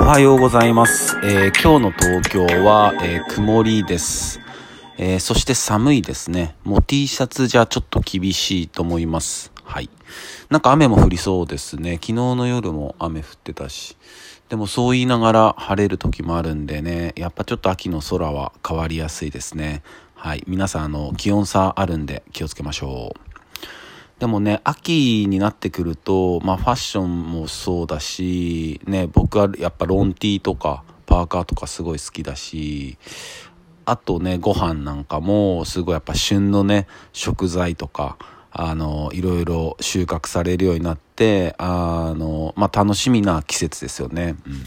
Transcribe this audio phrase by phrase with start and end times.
[0.00, 1.16] おはようございます。
[1.24, 4.40] えー今日の東京は、えー曇りです、
[4.96, 6.54] えーそして寒いですね。
[6.62, 9.52] もう T シャツじゃちょっと厳しいと思います。
[9.64, 9.90] はい。
[10.50, 11.94] なんか雨も降りそうですね。
[11.94, 13.96] 昨日の夜も雨降ってたし。
[14.48, 19.82] でもそう言いながら晴れる時もあるんでね、やっぱちょっと秋の空は変わりやすいですね。
[20.14, 20.44] はい。
[20.46, 23.27] 皆さん、あの、気温差あるんで気をつけましょう。
[24.18, 32.98] でもね、秋になってくると、まあファッションもそうだし、ね、僕はやっぱロンティーとかパーカーとかすごい好きだし、
[33.84, 38.18] あとね、ご飯なんかもすごいやっぱ旬のね、食材とか、
[38.50, 44.34] あの、いろいろ収穫されるようになって、あの、まあ楽しみな季節ですよね。
[44.46, 44.64] うん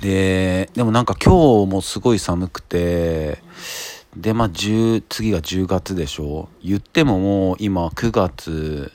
[0.00, 3.38] で、でもなんか今日もすごい寒くて、
[4.26, 6.48] で、まあ、10、次が10月でしょ？
[6.60, 8.90] 言ってももう今9月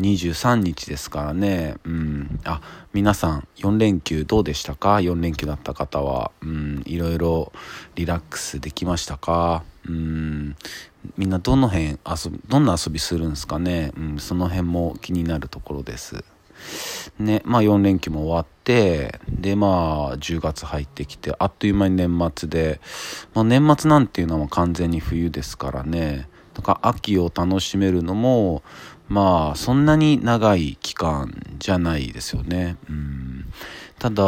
[0.00, 1.76] 23日ですからね。
[1.84, 2.40] うん。
[2.42, 2.60] あ、
[2.92, 6.32] 皆さん4連休どうでしたか ?4 連休だった方は。
[6.40, 7.52] うん、いろいろ
[7.94, 9.62] リラックスできましたか？
[9.86, 10.56] うん。
[11.16, 11.96] みんなどの辺遊
[12.32, 13.92] び、どんな遊びするんですかね？
[13.96, 16.24] うん、その辺も気になるところです。
[17.18, 22.80] ね、まあ4連休も終わって、でまあ10月入ってきて、あっという間に年末で、
[23.34, 28.62] まあ年末なんていうのは完全に冬ですからね、だから秋を楽しめるのも、
[29.08, 32.76] まあそんなに長い期間じゃないですよね。
[32.88, 33.44] うん、
[33.98, 34.22] ただ、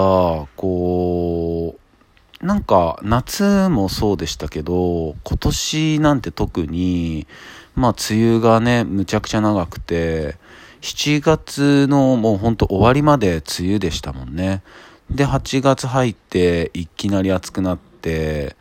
[0.56, 7.26] こう、なんか夏もそうでしたけど、今年なんて特に、
[7.74, 10.36] まあ梅雨がね、むちゃくちゃ長くて、
[10.84, 14.62] 7月のもうほんと終わりまで梅雨でしたもんね。
[15.08, 18.54] で、8月入っていきなり暑くなって、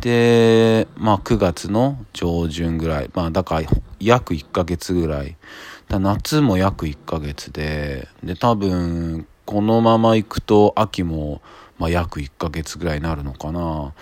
[0.00, 3.68] で、まあ9月の上旬ぐらい、まあだから
[4.00, 5.36] 約1ヶ月ぐらい。
[5.88, 11.42] だ夏も約1ヶ月で、で多分このまま行くと秋も
[11.78, 13.92] まあ約1ヶ月ぐらいになるのかな。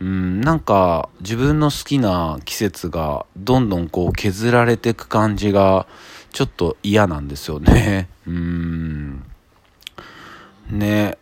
[0.00, 5.86] うん、なんか自分の好きな季節がどんどんこう削られていく感じが
[6.32, 8.08] ちょっと嫌なんですよね。
[8.26, 9.24] うん。
[10.70, 11.18] ね。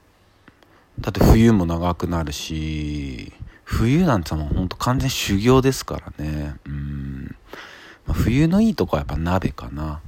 [0.98, 3.32] だって冬も長くなるし、
[3.64, 6.54] 冬なんてもうほんと完全修行ですからね。
[6.66, 7.36] うん。
[8.06, 10.00] まあ冬のいいとこはやっぱ鍋かな。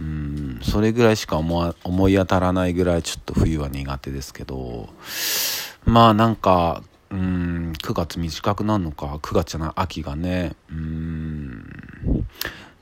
[0.00, 0.60] うん。
[0.62, 4.88] それぐらいしか思い当たらないぐらいちょっと冬は苦手ですけど、
[5.84, 10.54] まあなんか、うん、9月短くなるのか、9月じゃない、秋がね。
[10.70, 11.66] うん。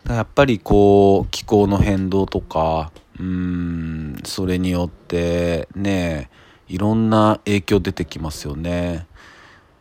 [0.08, 6.30] やっぱりこう気候の変動とかうんそれによってね
[6.68, 9.06] いろんな影響出てきますよね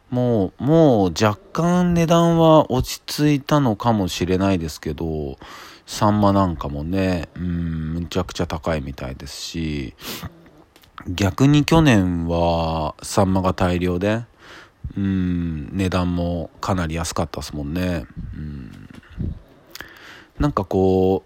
[0.10, 5.38] もうもう若干値段は落ち着いたのかもしれないですけど
[5.86, 9.94] サンマなんかもねうんむちゃくちゃ高いみたいですし
[11.08, 14.24] 逆に去年はサンマが大量で
[14.98, 18.90] うん値段もかなり安かったですもんねうん
[20.40, 21.24] なんかこ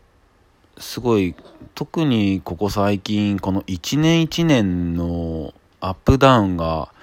[0.78, 1.36] う、すごい、
[1.74, 6.94] 特にここ最近、この1年1年のアップダウンが、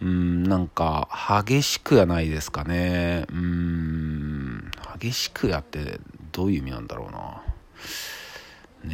[0.00, 1.08] うん、なんか
[1.44, 3.26] 激しくはないですかね。
[3.32, 4.70] うん、
[5.00, 5.98] 激しくやって
[6.38, 7.42] どういう意味なんだろうな。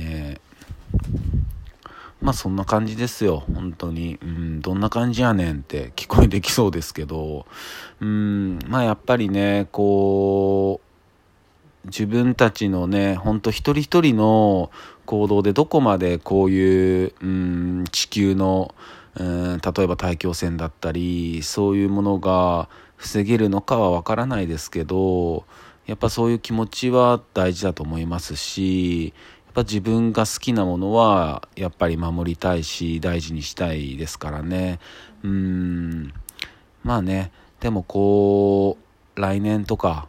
[0.01, 0.41] ねえ。
[2.23, 4.19] まあそんな感じですよ、本当に。
[4.23, 7.45] うん、どんな感じやねんって聞こえてきそうですけど、
[8.01, 10.81] うん、まあやっぱりね、こ
[11.85, 14.71] う、自分たちのね、ほんと一人一人の
[15.05, 18.75] 行動でどこまでこういう、うん、地球の、
[19.17, 25.45] うん、例えば大気汚染だったり、そういうものが防げるのかはわからないですけど、
[25.87, 29.13] やっぱそういう気持ちは大事だと思いますし、
[29.47, 34.81] やっぱ自分が好きなものはやっぱり守りたいし大事にしたいですからね。
[35.23, 36.13] うん。
[36.83, 38.77] まあね、でもこ
[39.17, 40.09] う、来年とか、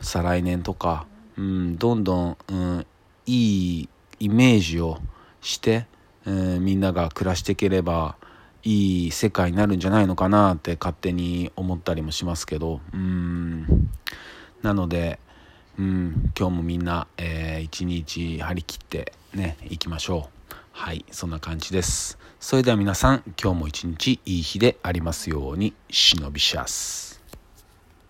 [0.00, 2.86] 再来年とか、うん、どんどん、うん、
[3.26, 3.88] いい
[4.20, 4.98] イメージを
[5.40, 5.86] して、
[6.26, 8.16] うん、みんなが暮らしていければ
[8.62, 13.66] いい世界になるんじゃないのかなって勝手に思ったりもしますけど、うん、
[14.64, 15.18] なので、
[15.78, 20.54] うん、今日もみんな、えー一日張り切ってね、行きましょう。
[20.72, 22.18] はい、そんな感じです。
[22.40, 27.13] それでは皆さん、今日も一日いい日でありますように、忍びシャス。